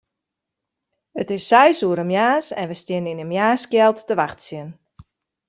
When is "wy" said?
2.71-2.77